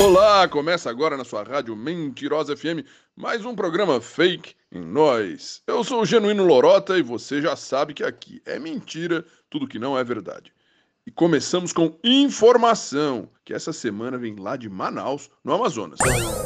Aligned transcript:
Olá, 0.00 0.48
começa 0.48 0.90
agora 0.90 1.16
na 1.16 1.24
sua 1.24 1.42
rádio 1.42 1.76
Mentirosa 1.76 2.56
FM 2.56 2.84
mais 3.14 3.44
um 3.44 3.54
programa 3.54 4.00
fake 4.00 4.54
em 4.72 4.80
nós. 4.80 5.62
Eu 5.66 5.84
sou 5.84 6.02
o 6.02 6.06
Genuíno 6.06 6.44
Lorota 6.44 6.98
e 6.98 7.02
você 7.02 7.40
já 7.40 7.54
sabe 7.54 7.94
que 7.94 8.02
aqui 8.02 8.42
é 8.44 8.58
mentira 8.58 9.24
tudo 9.48 9.68
que 9.68 9.78
não 9.78 9.96
é 9.96 10.02
verdade. 10.02 10.52
E 11.06 11.10
começamos 11.10 11.72
com 11.72 11.98
informação, 12.02 13.28
que 13.44 13.52
essa 13.52 13.72
semana 13.72 14.16
vem 14.16 14.36
lá 14.36 14.56
de 14.56 14.68
Manaus, 14.68 15.28
no 15.42 15.52
Amazonas. 15.52 15.98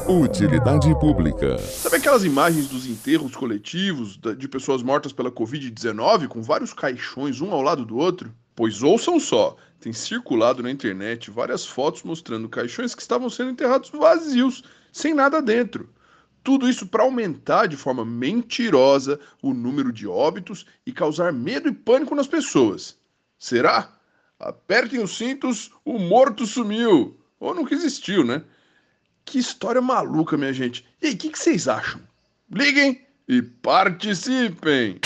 Utilidade 0.09 0.93
pública. 0.99 1.59
Sabe 1.59 1.97
aquelas 1.97 2.25
imagens 2.25 2.69
dos 2.69 2.87
enterros 2.87 3.37
coletivos 3.37 4.19
de 4.19 4.49
pessoas 4.49 4.83
mortas 4.83 5.13
pela 5.13 5.31
Covid-19 5.31 6.29
com 6.29 6.43
vários 6.43 6.73
caixões 6.73 7.41
um 7.41 7.53
ao 7.53 7.61
lado 7.63 7.85
do 7.85 7.97
outro? 7.97 8.33
Pois 8.57 8.83
ouçam 8.83 9.21
só, 9.21 9.55
tem 9.79 9.93
circulado 9.93 10.63
na 10.63 10.71
internet 10.71 11.31
várias 11.31 11.67
fotos 11.67 12.03
mostrando 12.03 12.49
caixões 12.49 12.95
que 12.95 13.03
estavam 13.03 13.29
sendo 13.29 13.51
enterrados 13.51 13.91
vazios, 13.91 14.65
sem 14.91 15.13
nada 15.13 15.43
dentro. 15.43 15.91
Tudo 16.43 16.69
isso 16.69 16.87
para 16.87 17.03
aumentar 17.03 17.67
de 17.67 17.77
forma 17.77 18.05
mentirosa 18.05 19.21
o 19.43 19.53
número 19.53 19.93
de 19.93 20.09
óbitos 20.09 20.65
e 20.87 20.93
causar 20.93 21.33
medo 21.33 21.69
e 21.69 21.73
pânico 21.73 22.15
nas 22.15 22.27
pessoas. 22.27 22.97
Será? 23.39 23.93
Apertem 24.41 25.03
os 25.03 25.17
cintos, 25.17 25.71
o 25.85 25.99
morto 25.99 26.47
sumiu. 26.47 27.19
Ou 27.39 27.55
nunca 27.55 27.75
existiu, 27.75 28.25
né? 28.25 28.43
Que 29.25 29.39
história 29.39 29.83
maluca, 29.83 30.37
minha 30.37 30.53
gente. 30.53 30.87
E 31.03 31.09
aí, 31.09 31.15
o 31.15 31.17
que, 31.17 31.31
que 31.31 31.39
vocês 31.39 31.69
acham? 31.69 32.01
Liguem 32.51 33.05
e 33.29 33.43
participem! 33.43 35.01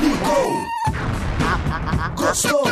Ligou! 0.00 0.93
Gostou? 2.16 2.64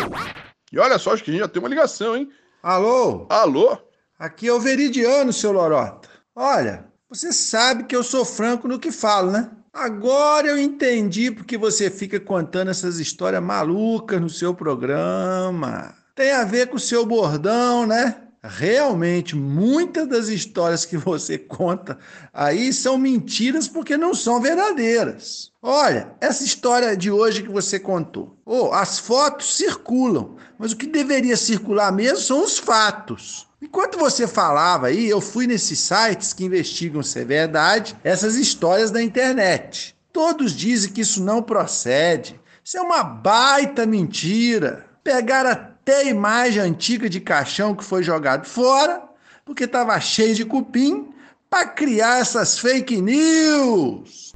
E 0.72 0.78
olha 0.78 0.98
só, 0.98 1.12
acho 1.12 1.22
que 1.22 1.30
a 1.30 1.34
gente 1.34 1.42
já 1.42 1.48
tem 1.48 1.60
uma 1.60 1.68
ligação, 1.68 2.16
hein? 2.16 2.30
Alô? 2.62 3.26
Alô? 3.28 3.76
Aqui 4.18 4.48
é 4.48 4.52
o 4.52 4.60
Veridiano, 4.60 5.32
seu 5.32 5.52
Lorota. 5.52 6.08
Olha, 6.34 6.86
você 7.08 7.32
sabe 7.32 7.84
que 7.84 7.94
eu 7.94 8.02
sou 8.02 8.24
franco 8.24 8.68
no 8.68 8.78
que 8.78 8.90
falo, 8.90 9.30
né? 9.30 9.50
Agora 9.72 10.48
eu 10.48 10.58
entendi 10.58 11.30
porque 11.30 11.56
você 11.56 11.90
fica 11.90 12.20
contando 12.20 12.70
essas 12.70 12.98
histórias 12.98 13.42
malucas 13.42 14.20
no 14.20 14.30
seu 14.30 14.54
programa. 14.54 15.94
Tem 16.14 16.30
a 16.32 16.44
ver 16.44 16.68
com 16.68 16.76
o 16.76 16.80
seu 16.80 17.04
bordão, 17.04 17.86
né? 17.86 18.22
Realmente, 18.44 19.36
muitas 19.36 20.08
das 20.08 20.26
histórias 20.26 20.84
que 20.84 20.96
você 20.96 21.38
conta 21.38 21.96
aí 22.32 22.72
são 22.72 22.98
mentiras 22.98 23.68
porque 23.68 23.96
não 23.96 24.12
são 24.14 24.40
verdadeiras. 24.40 25.52
Olha, 25.62 26.12
essa 26.20 26.42
história 26.42 26.96
de 26.96 27.08
hoje 27.08 27.44
que 27.44 27.48
você 27.48 27.78
contou. 27.78 28.36
Oh, 28.44 28.72
as 28.72 28.98
fotos 28.98 29.56
circulam, 29.56 30.36
mas 30.58 30.72
o 30.72 30.76
que 30.76 30.86
deveria 30.88 31.36
circular 31.36 31.92
mesmo 31.92 32.18
são 32.18 32.42
os 32.42 32.58
fatos. 32.58 33.46
Enquanto 33.62 33.96
você 33.96 34.26
falava 34.26 34.88
aí, 34.88 35.08
eu 35.08 35.20
fui 35.20 35.46
nesses 35.46 35.78
sites 35.78 36.32
que 36.32 36.44
investigam 36.44 37.00
se 37.00 37.20
é 37.20 37.24
verdade 37.24 37.96
essas 38.02 38.34
histórias 38.34 38.90
da 38.90 39.00
internet. 39.00 39.94
Todos 40.12 40.52
dizem 40.52 40.90
que 40.90 41.02
isso 41.02 41.22
não 41.22 41.40
procede. 41.40 42.40
Isso 42.64 42.76
é 42.76 42.80
uma 42.80 43.04
baita 43.04 43.86
mentira. 43.86 44.84
Pegaram 45.04 45.71
até 45.82 46.08
imagem 46.08 46.62
antiga 46.62 47.08
de 47.08 47.20
caixão 47.20 47.74
que 47.74 47.84
foi 47.84 48.04
jogado 48.04 48.46
fora, 48.46 49.02
porque 49.44 49.64
estava 49.64 49.98
cheio 50.00 50.34
de 50.34 50.44
cupim, 50.44 51.12
para 51.50 51.66
criar 51.66 52.20
essas 52.20 52.58
fake 52.58 53.02
news. 53.02 54.32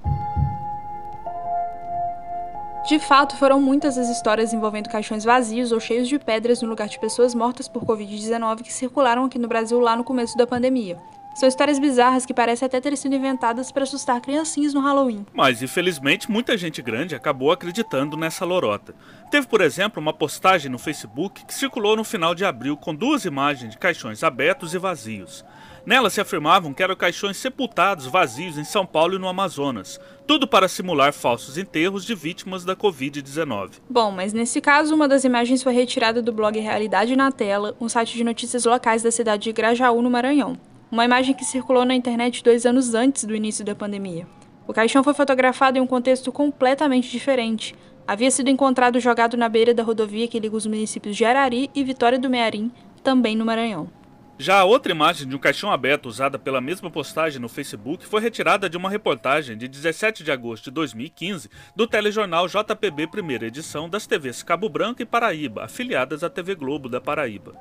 De 2.88 2.98
fato, 2.98 3.36
foram 3.36 3.60
muitas 3.60 3.96
as 3.96 4.08
histórias 4.08 4.52
envolvendo 4.52 4.90
caixões 4.90 5.24
vazios 5.24 5.72
ou 5.72 5.80
cheios 5.80 6.08
de 6.08 6.18
pedras 6.18 6.62
no 6.62 6.68
lugar 6.68 6.88
de 6.88 7.00
pessoas 7.00 7.34
mortas 7.34 7.68
por 7.68 7.84
Covid-19 7.84 8.62
que 8.62 8.72
circularam 8.72 9.24
aqui 9.24 9.38
no 9.38 9.48
Brasil 9.48 9.80
lá 9.80 9.96
no 9.96 10.04
começo 10.04 10.36
da 10.36 10.46
pandemia. 10.46 10.98
São 11.36 11.46
histórias 11.46 11.78
bizarras 11.78 12.24
que 12.24 12.32
parecem 12.32 12.64
até 12.64 12.80
ter 12.80 12.96
sido 12.96 13.14
inventadas 13.14 13.70
para 13.70 13.82
assustar 13.82 14.22
criancinhas 14.22 14.72
no 14.72 14.80
Halloween. 14.80 15.26
Mas, 15.34 15.60
infelizmente, 15.60 16.30
muita 16.30 16.56
gente 16.56 16.80
grande 16.80 17.14
acabou 17.14 17.52
acreditando 17.52 18.16
nessa 18.16 18.46
lorota. 18.46 18.94
Teve, 19.30 19.46
por 19.46 19.60
exemplo, 19.60 20.00
uma 20.00 20.14
postagem 20.14 20.70
no 20.70 20.78
Facebook 20.78 21.44
que 21.44 21.52
circulou 21.52 21.94
no 21.94 22.04
final 22.04 22.34
de 22.34 22.42
abril 22.42 22.74
com 22.74 22.94
duas 22.94 23.26
imagens 23.26 23.72
de 23.72 23.76
caixões 23.76 24.24
abertos 24.24 24.72
e 24.72 24.78
vazios. 24.78 25.44
Nela 25.84 26.08
se 26.08 26.22
afirmavam 26.22 26.72
que 26.72 26.82
eram 26.82 26.96
caixões 26.96 27.36
sepultados 27.36 28.06
vazios 28.06 28.56
em 28.56 28.64
São 28.64 28.86
Paulo 28.86 29.16
e 29.16 29.18
no 29.18 29.28
Amazonas, 29.28 30.00
tudo 30.26 30.48
para 30.48 30.68
simular 30.68 31.12
falsos 31.12 31.58
enterros 31.58 32.06
de 32.06 32.14
vítimas 32.14 32.64
da 32.64 32.74
Covid-19. 32.74 33.72
Bom, 33.90 34.10
mas 34.10 34.32
nesse 34.32 34.58
caso, 34.62 34.94
uma 34.94 35.06
das 35.06 35.22
imagens 35.22 35.62
foi 35.62 35.74
retirada 35.74 36.22
do 36.22 36.32
blog 36.32 36.58
Realidade 36.58 37.14
na 37.14 37.30
Tela, 37.30 37.76
um 37.78 37.90
site 37.90 38.14
de 38.16 38.24
notícias 38.24 38.64
locais 38.64 39.02
da 39.02 39.10
cidade 39.10 39.44
de 39.44 39.52
Grajaú, 39.52 40.00
no 40.00 40.10
Maranhão 40.10 40.58
uma 40.90 41.04
imagem 41.04 41.34
que 41.34 41.44
circulou 41.44 41.84
na 41.84 41.94
internet 41.94 42.42
dois 42.42 42.64
anos 42.64 42.94
antes 42.94 43.24
do 43.24 43.34
início 43.34 43.64
da 43.64 43.74
pandemia. 43.74 44.26
O 44.66 44.72
caixão 44.72 45.02
foi 45.02 45.14
fotografado 45.14 45.78
em 45.78 45.80
um 45.80 45.86
contexto 45.86 46.32
completamente 46.32 47.10
diferente. 47.10 47.74
Havia 48.06 48.30
sido 48.30 48.50
encontrado 48.50 49.00
jogado 49.00 49.36
na 49.36 49.48
beira 49.48 49.74
da 49.74 49.82
rodovia 49.82 50.28
que 50.28 50.38
liga 50.38 50.56
os 50.56 50.66
municípios 50.66 51.16
de 51.16 51.24
Arari 51.24 51.70
e 51.74 51.82
Vitória 51.84 52.18
do 52.18 52.30
Mearim, 52.30 52.70
também 53.02 53.36
no 53.36 53.44
Maranhão. 53.44 53.90
Já 54.38 54.60
a 54.60 54.64
outra 54.64 54.92
imagem 54.92 55.26
de 55.26 55.34
um 55.34 55.38
caixão 55.38 55.72
aberto 55.72 56.06
usada 56.06 56.38
pela 56.38 56.60
mesma 56.60 56.90
postagem 56.90 57.40
no 57.40 57.48
Facebook 57.48 58.04
foi 58.04 58.20
retirada 58.20 58.68
de 58.68 58.76
uma 58.76 58.90
reportagem 58.90 59.56
de 59.56 59.66
17 59.66 60.22
de 60.22 60.30
agosto 60.30 60.64
de 60.64 60.72
2015 60.72 61.48
do 61.74 61.86
telejornal 61.86 62.46
JPB 62.46 63.06
Primeira 63.06 63.46
Edição 63.46 63.88
das 63.88 64.06
TVs 64.06 64.42
Cabo 64.42 64.68
Branco 64.68 65.00
e 65.00 65.06
Paraíba, 65.06 65.64
afiliadas 65.64 66.22
à 66.22 66.28
TV 66.28 66.54
Globo 66.54 66.86
da 66.86 67.00
Paraíba. 67.00 67.54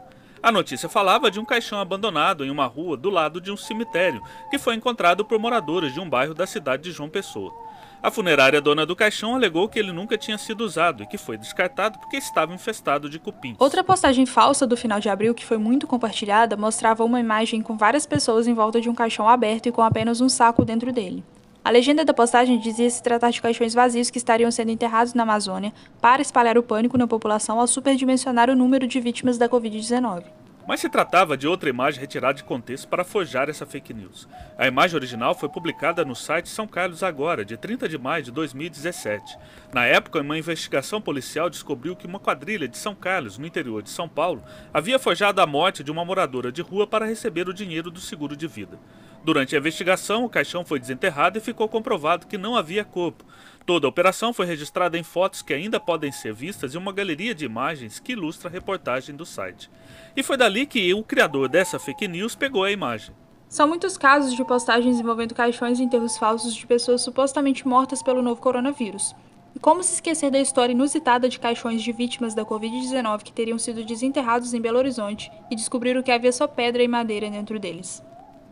A 0.46 0.52
notícia 0.52 0.88
falava 0.88 1.32
de 1.32 1.40
um 1.40 1.44
caixão 1.44 1.80
abandonado 1.80 2.46
em 2.46 2.52
uma 2.52 2.68
rua 2.68 2.96
do 2.96 3.10
lado 3.10 3.42
de 3.42 3.52
um 3.52 3.58
cemitério, 3.58 4.22
que 4.52 4.60
foi 4.60 4.76
encontrado 4.76 5.26
por 5.26 5.40
moradores 5.40 5.92
de 5.92 6.00
um 6.00 6.08
bairro 6.08 6.36
da 6.36 6.46
cidade 6.46 6.84
de 6.84 6.92
João 6.92 7.10
Pessoa. 7.10 7.52
A 8.00 8.12
funerária 8.12 8.62
dona 8.62 8.86
do 8.86 8.96
caixão 8.96 9.34
alegou 9.34 9.68
que 9.68 9.80
ele 9.80 9.92
nunca 9.92 10.20
tinha 10.20 10.38
sido 10.38 10.62
usado 10.62 11.02
e 11.02 11.08
que 11.08 11.18
foi 11.18 11.36
descartado 11.36 11.98
porque 11.98 12.18
estava 12.18 12.54
infestado 12.54 13.10
de 13.10 13.18
cupins. 13.18 13.56
Outra 13.58 13.84
postagem 13.84 14.28
falsa 14.28 14.68
do 14.68 14.78
final 14.78 15.00
de 15.00 15.10
abril 15.10 15.34
que 15.34 15.44
foi 15.44 15.58
muito 15.58 15.88
compartilhada 15.88 16.56
mostrava 16.56 17.04
uma 17.04 17.20
imagem 17.20 17.64
com 17.64 17.76
várias 17.76 18.06
pessoas 18.06 18.46
em 18.46 18.54
volta 18.54 18.80
de 18.80 18.88
um 18.88 18.94
caixão 18.94 19.28
aberto 19.28 19.66
e 19.66 19.72
com 19.72 19.82
apenas 19.82 20.22
um 20.22 20.30
saco 20.30 20.64
dentro 20.64 20.94
dele. 20.94 21.24
A 21.66 21.72
legenda 21.72 22.06
da 22.06 22.14
postagem 22.14 22.60
dizia 22.60 22.88
se 22.88 23.02
tratar 23.02 23.32
de 23.32 23.42
caixões 23.42 23.74
vazios 23.74 24.12
que 24.12 24.20
estariam 24.20 24.52
sendo 24.52 24.70
enterrados 24.70 25.16
na 25.16 25.24
Amazônia 25.24 25.74
para 26.00 26.22
espalhar 26.22 26.60
o 26.60 26.62
pânico 26.62 26.96
na 26.96 27.08
população 27.08 27.60
ao 27.60 27.66
superdimensionar 27.66 28.52
o 28.52 28.56
número 28.56 28.86
de 28.86 29.02
vítimas 29.02 29.40
da 29.40 29.50
Covid-19. 29.50 30.35
Mas 30.68 30.80
se 30.80 30.90
tratava 30.90 31.38
de 31.38 31.48
outra 31.48 31.70
imagem 31.70 32.00
retirada 32.00 32.34
de 32.34 32.44
contexto 32.44 32.88
para 32.88 33.04
forjar 33.04 33.50
essa 33.50 33.68
fake 33.68 33.94
news. 33.94 34.28
A 34.58 34.66
imagem 34.66 34.96
original 34.96 35.36
foi 35.36 35.48
publicada 35.48 36.04
no 36.04 36.16
site 36.16 36.50
São 36.50 36.68
Carlos 36.68 37.04
Agora, 37.04 37.46
de 37.46 37.56
30 37.56 37.88
de 37.88 37.98
maio 38.00 38.24
de 38.24 38.32
2017. 38.32 39.38
Na 39.72 39.86
época, 39.86 40.22
uma 40.22 40.38
investigação 40.38 41.00
policial 41.00 41.52
descobriu 41.52 41.96
que 41.96 42.08
uma 42.08 42.20
quadrilha 42.20 42.68
de 42.68 42.80
São 42.80 42.96
Carlos, 42.96 43.38
no 43.38 43.46
interior 43.46 43.84
de 43.84 43.92
São 43.92 44.10
Paulo, 44.10 44.44
havia 44.74 44.98
forjado 44.98 45.40
a 45.40 45.46
morte 45.46 45.84
de 45.84 45.92
uma 45.92 46.04
moradora 46.04 46.52
de 46.52 46.64
rua 46.64 46.88
para 46.88 47.06
receber 47.06 47.48
o 47.48 47.54
dinheiro 47.54 47.92
do 47.92 48.00
seguro 48.00 48.36
de 48.36 48.48
vida. 48.48 48.80
Durante 49.26 49.56
a 49.56 49.58
investigação, 49.58 50.24
o 50.24 50.30
caixão 50.30 50.64
foi 50.64 50.80
desenterrado 50.80 51.40
e 51.40 51.42
ficou 51.42 51.68
comprovado 51.68 52.28
que 52.28 52.38
não 52.38 52.56
havia 52.56 52.86
corpo. 52.86 53.26
Toda 53.66 53.88
a 53.88 53.90
operação 53.90 54.32
foi 54.32 54.46
registrada 54.46 55.00
em 55.00 55.02
fotos 55.02 55.42
que 55.42 55.52
ainda 55.52 55.80
podem 55.80 56.12
ser 56.12 56.32
vistas 56.32 56.76
em 56.76 56.78
uma 56.78 56.94
galeria 56.94 57.34
de 57.34 57.44
imagens 57.44 57.98
que 57.98 58.12
ilustra 58.12 58.48
a 58.48 58.52
reportagem 58.52 59.16
do 59.16 59.26
site. 59.26 59.68
E 60.16 60.22
foi 60.22 60.38
dali 60.38 60.68
que 60.68 60.94
o 60.94 61.02
criador 61.02 61.50
dessa 61.50 61.80
fake 61.80 62.08
news 62.08 62.36
pegou 62.36 62.64
a 62.64 62.72
imagem. 62.72 63.16
São 63.50 63.68
muitos 63.68 63.98
casos 63.98 64.32
de 64.32 64.46
postagens 64.46 65.00
envolvendo 65.00 65.34
caixões 65.34 65.80
e 65.80 65.84
enterros 65.84 66.20
falsos 66.20 66.54
de 66.54 66.68
pessoas 66.68 67.02
supostamente 67.02 67.68
mortas 67.68 68.04
pelo 68.04 68.22
novo 68.22 68.40
coronavírus. 68.40 69.16
E 69.56 69.60
como 69.60 69.82
se 69.82 69.96
esquecer 69.96 70.30
da 70.30 70.40
história 70.40 70.74
inusitada 70.74 71.28
de 71.28 71.40
caixões 71.40 71.82
de 71.82 71.92
vítimas 71.92 72.36
da 72.36 72.46
Covid-19 72.46 73.24
que 73.24 73.34
teriam 73.34 73.58
sido 73.58 73.84
desenterrados 73.84 74.54
em 74.54 74.62
Belo 74.62 74.78
Horizonte 74.78 75.32
e 75.50 75.56
descobriram 75.56 76.04
que 76.04 76.12
havia 76.12 76.32
só 76.32 76.46
pedra 76.46 76.84
e 76.84 76.88
madeira 76.88 77.28
dentro 77.28 77.60
deles. 77.60 78.04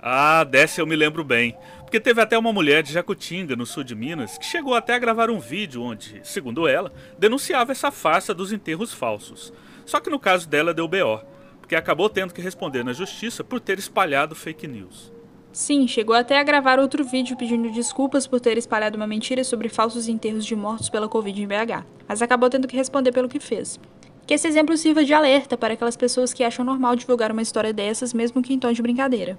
Ah, 0.05 0.44
dessa 0.44 0.81
eu 0.81 0.85
me 0.85 0.97
lembro 0.97 1.23
bem. 1.23 1.55
Porque 1.79 1.97
teve 1.97 2.19
até 2.19 2.38
uma 2.38 2.51
mulher 2.51 2.83
de 2.83 2.91
Jacutinga, 2.91 3.55
no 3.55 3.65
sul 3.65 3.85
de 3.85 3.95
Minas, 3.95 4.38
que 4.38 4.45
chegou 4.45 4.73
até 4.73 4.95
a 4.95 5.00
gravar 5.00 5.29
um 5.29 5.39
vídeo 5.39 5.81
onde, 5.81 6.19
segundo 6.25 6.67
ela, 6.67 6.91
denunciava 7.17 7.71
essa 7.71 7.89
farsa 7.89 8.33
dos 8.33 8.51
enterros 8.51 8.94
falsos. 8.94 9.53
Só 9.85 10.01
que 10.01 10.09
no 10.09 10.19
caso 10.19 10.50
dela 10.50 10.73
deu 10.73 10.89
BO, 10.89 11.21
porque 11.61 11.73
acabou 11.73 12.09
tendo 12.09 12.33
que 12.33 12.41
responder 12.41 12.83
na 12.83 12.91
justiça 12.91 13.45
por 13.45 13.61
ter 13.61 13.79
espalhado 13.79 14.35
fake 14.35 14.67
news. 14.67 15.09
Sim, 15.53 15.88
chegou 15.88 16.17
até 16.17 16.38
a 16.38 16.44
gravar 16.44 16.79
outro 16.79 17.06
vídeo 17.06 17.38
pedindo 17.38 17.71
desculpas 17.71 18.27
por 18.27 18.41
ter 18.41 18.57
espalhado 18.57 18.97
uma 18.97 19.07
mentira 19.07 19.41
sobre 19.45 19.69
falsos 19.69 20.09
enterros 20.09 20.45
de 20.45 20.53
mortos 20.56 20.89
pela 20.89 21.07
Covid 21.07 21.41
em 21.41 21.47
BH, 21.47 21.85
mas 22.06 22.21
acabou 22.21 22.49
tendo 22.49 22.67
que 22.67 22.75
responder 22.75 23.13
pelo 23.13 23.29
que 23.29 23.39
fez. 23.39 23.79
Que 24.27 24.33
esse 24.33 24.47
exemplo 24.49 24.75
sirva 24.75 25.06
de 25.06 25.13
alerta 25.13 25.56
para 25.56 25.75
aquelas 25.75 25.95
pessoas 25.95 26.33
que 26.33 26.44
acham 26.44 26.65
normal 26.65 26.94
divulgar 26.97 27.31
uma 27.31 27.41
história 27.41 27.71
dessas, 27.71 28.13
mesmo 28.13 28.41
que 28.41 28.53
em 28.53 28.59
tom 28.59 28.73
de 28.73 28.81
brincadeira. 28.81 29.38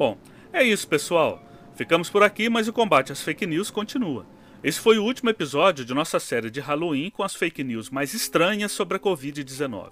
Bom, 0.00 0.16
é 0.50 0.62
isso, 0.64 0.88
pessoal. 0.88 1.42
Ficamos 1.74 2.08
por 2.08 2.22
aqui, 2.22 2.48
mas 2.48 2.66
o 2.66 2.72
combate 2.72 3.12
às 3.12 3.20
fake 3.20 3.44
news 3.44 3.70
continua. 3.70 4.24
Esse 4.64 4.80
foi 4.80 4.98
o 4.98 5.04
último 5.04 5.28
episódio 5.28 5.84
de 5.84 5.92
nossa 5.92 6.18
série 6.18 6.50
de 6.50 6.58
Halloween 6.58 7.10
com 7.10 7.22
as 7.22 7.34
fake 7.34 7.62
news 7.62 7.90
mais 7.90 8.14
estranhas 8.14 8.72
sobre 8.72 8.96
a 8.96 8.98
Covid-19. 8.98 9.90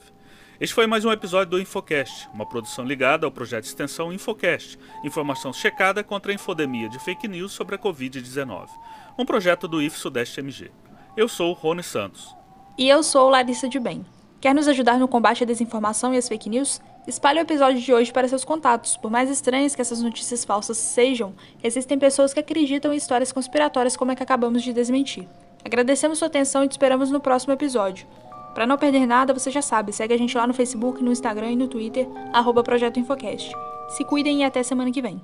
Este 0.58 0.74
foi 0.74 0.86
mais 0.86 1.04
um 1.04 1.12
episódio 1.12 1.50
do 1.50 1.60
Infocast, 1.60 2.26
uma 2.32 2.48
produção 2.48 2.86
ligada 2.86 3.26
ao 3.26 3.30
projeto 3.30 3.64
de 3.64 3.68
extensão 3.68 4.10
Infocast, 4.10 4.78
informação 5.04 5.52
checada 5.52 6.02
contra 6.02 6.32
a 6.32 6.34
infodemia 6.34 6.88
de 6.88 6.98
fake 6.98 7.28
news 7.28 7.52
sobre 7.52 7.74
a 7.74 7.78
Covid-19, 7.78 8.66
um 9.18 9.26
projeto 9.26 9.68
do 9.68 9.82
IF 9.82 9.98
Sudeste 9.98 10.40
MG. 10.40 10.70
Eu 11.18 11.28
sou 11.28 11.52
Rony 11.52 11.82
Santos. 11.82 12.34
E 12.78 12.88
eu 12.88 13.02
sou 13.02 13.28
Larissa 13.28 13.68
de 13.68 13.78
Bem. 13.78 14.06
Quer 14.40 14.54
nos 14.54 14.68
ajudar 14.68 14.98
no 14.98 15.06
combate 15.06 15.42
à 15.42 15.46
desinformação 15.46 16.14
e 16.14 16.16
às 16.16 16.28
fake 16.28 16.48
news? 16.48 16.80
Espalhe 17.08 17.38
o 17.38 17.40
episódio 17.40 17.80
de 17.80 17.90
hoje 17.90 18.12
para 18.12 18.28
seus 18.28 18.44
contatos. 18.44 18.98
Por 18.98 19.10
mais 19.10 19.30
estranhas 19.30 19.74
que 19.74 19.80
essas 19.80 20.02
notícias 20.02 20.44
falsas 20.44 20.76
sejam, 20.76 21.32
existem 21.64 21.98
pessoas 21.98 22.34
que 22.34 22.40
acreditam 22.40 22.92
em 22.92 22.98
histórias 22.98 23.32
conspiratórias 23.32 23.96
como 23.96 24.12
a 24.12 24.14
que 24.14 24.22
acabamos 24.22 24.62
de 24.62 24.74
desmentir. 24.74 25.26
Agradecemos 25.64 26.18
sua 26.18 26.28
atenção 26.28 26.62
e 26.62 26.68
te 26.68 26.72
esperamos 26.72 27.10
no 27.10 27.18
próximo 27.18 27.54
episódio. 27.54 28.06
Para 28.54 28.66
não 28.66 28.76
perder 28.76 29.06
nada, 29.06 29.32
você 29.32 29.50
já 29.50 29.62
sabe, 29.62 29.90
segue 29.90 30.12
a 30.12 30.18
gente 30.18 30.36
lá 30.36 30.46
no 30.46 30.52
Facebook, 30.52 31.02
no 31.02 31.10
Instagram 31.10 31.52
e 31.52 31.56
no 31.56 31.66
Twitter, 31.66 32.06
arroba 32.30 32.62
Projeto 32.62 33.00
Infocast. 33.00 33.54
Se 33.88 34.04
cuidem 34.04 34.40
e 34.40 34.44
até 34.44 34.62
semana 34.62 34.92
que 34.92 35.00
vem. 35.00 35.18